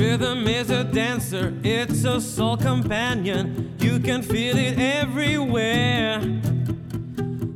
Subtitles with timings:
[0.00, 3.76] Rhythm is a dancer, it's a soul companion.
[3.80, 6.20] You can feel it everywhere.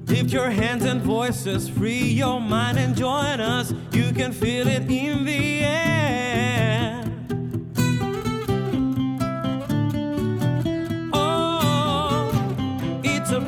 [0.05, 3.73] Lift your hands and voices, free your mind and join us.
[3.93, 7.03] You can feel it in the air.
[11.15, 12.31] Oh,
[13.03, 13.41] it's a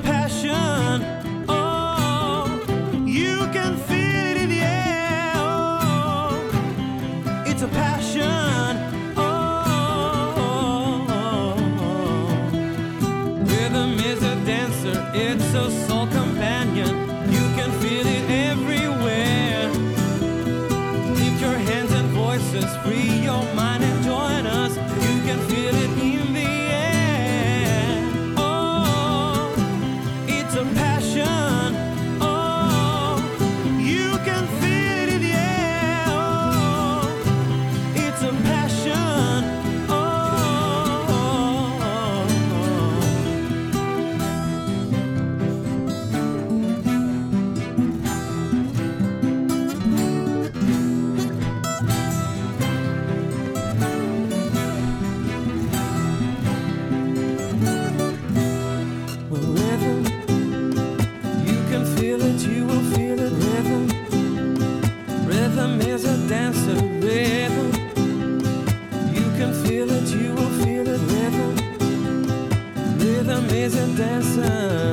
[65.66, 66.74] rhythm is a dancer.
[66.74, 67.72] Rhythm,
[69.12, 71.00] you can feel it, you will feel it.
[71.12, 71.56] Rhythm,
[72.98, 74.92] rhythm is a dancer.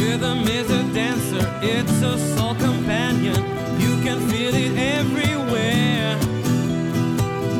[0.00, 3.42] Rhythm is a dancer, it's a soul companion.
[3.80, 6.16] You can feel it everywhere.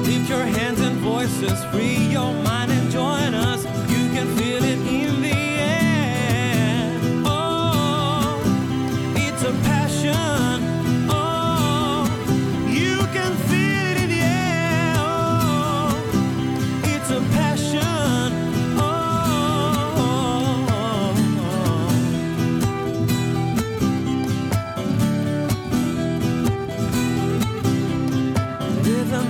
[0.04, 2.61] Lift your hands and voices, free your mind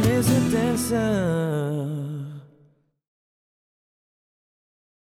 [0.00, 2.11] Is a dancer.